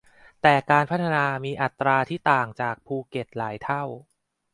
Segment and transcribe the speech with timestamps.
[0.41, 3.83] แต่การพัฒนามีอัตราที่ต่างจากภูเก็ตหลายเท่า